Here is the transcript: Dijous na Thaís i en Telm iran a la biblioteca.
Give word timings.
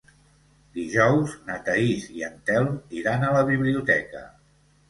Dijous 0.77 1.35
na 1.51 1.59
Thaís 1.69 2.09
i 2.21 2.25
en 2.31 2.41
Telm 2.49 2.73
iran 3.03 3.29
a 3.29 3.33
la 3.39 3.47
biblioteca. 3.51 4.27